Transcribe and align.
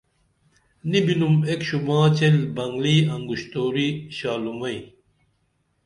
نی 0.89 0.99
بِنُم 1.05 1.35
ایک 1.47 1.61
شوباں 1.67 2.05
چیل 2.17 2.37
بنگلی 2.55 2.97
انگُشتُوری 3.15 3.89
شالومئی 4.17 4.79